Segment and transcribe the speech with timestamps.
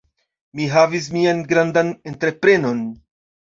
[0.59, 2.85] Mi havis mian malgrandan entreprenon.